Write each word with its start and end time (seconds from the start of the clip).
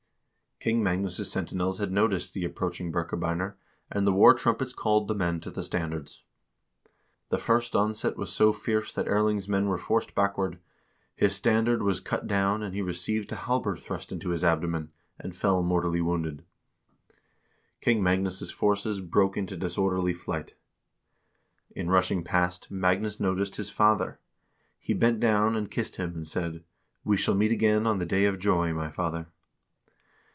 1 0.63 0.63
King 0.63 0.83
Magnus' 0.83 1.31
sentinels 1.31 1.79
had 1.79 1.91
noticed 1.91 2.35
the 2.35 2.45
approaching 2.45 2.91
Birkebeiner, 2.91 3.55
and 3.91 4.05
the 4.05 4.13
war 4.13 4.35
trumpets 4.35 4.73
called 4.73 5.07
the 5.07 5.15
men 5.15 5.39
to 5.39 5.49
the 5.49 5.63
standards. 5.63 6.21
The 7.29 7.39
first 7.39 7.75
onset 7.75 8.15
was 8.15 8.31
so 8.31 8.53
fierce 8.53 8.93
that 8.93 9.07
Erling's 9.07 9.49
men 9.49 9.65
were 9.65 9.79
forced 9.79 10.13
backward, 10.13 10.59
his 11.15 11.35
standard 11.35 11.81
was 11.81 11.99
cut 11.99 12.27
down, 12.27 12.61
and 12.61 12.75
he 12.75 12.81
received 12.83 13.31
a 13.31 13.35
halberd 13.37 13.79
thrust 13.79 14.11
in 14.11 14.19
the 14.19 14.45
abdomen, 14.45 14.91
and 15.17 15.35
fell 15.35 15.63
mortally 15.63 15.99
wounded, 15.99 16.43
jj 17.07 17.81
King 17.81 18.03
Magnus' 18.03 18.51
forces 18.51 19.01
broke 19.01 19.35
into 19.35 19.57
disorderly 19.57 20.13
flight. 20.13 20.53
In 21.75 21.89
rushing 21.89 22.23
past, 22.23 22.69
Magnus 22.69 23.19
noticed 23.19 23.55
his 23.55 23.71
father; 23.71 24.19
he 24.77 24.93
bent 24.93 25.19
down 25.19 25.55
and 25.55 25.71
kissed 25.71 25.95
him 25.95 26.13
and 26.13 26.27
said:" 26.27 26.63
We 27.03 27.17
shall 27.17 27.33
meet 27.33 27.51
again 27.51 27.87
on 27.87 27.97
the 27.97 28.05
day 28.05 28.25
of 28.25 28.37
joy, 28.37 28.71
my 28.73 28.91
father." 28.91 29.25